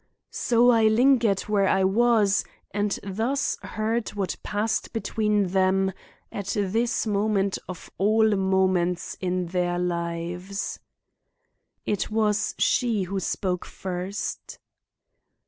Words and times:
So 0.31 0.71
I 0.71 0.87
lingered 0.87 1.41
where 1.41 1.67
I 1.67 1.83
was 1.83 2.43
and 2.71 2.97
thus 3.03 3.55
heard 3.61 4.09
what 4.15 4.35
passed 4.41 4.93
between 4.93 5.49
them 5.49 5.93
at 6.31 6.57
this 6.59 7.05
moment 7.05 7.59
of 7.69 7.91
all 7.99 8.35
moments 8.35 9.15
ire 9.21 9.43
their 9.43 9.77
lives. 9.77 10.79
"It 11.85 12.09
was 12.09 12.55
she 12.57 13.03
who 13.03 13.19
spoke 13.19 13.63
first. 13.63 14.57